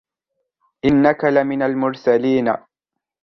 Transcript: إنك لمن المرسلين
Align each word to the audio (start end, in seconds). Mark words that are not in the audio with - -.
إنك 0.85 1.23
لمن 1.25 1.61
المرسلين 1.63 2.55